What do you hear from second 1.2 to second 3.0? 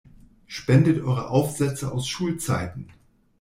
Aufsätze aus Schulzeiten!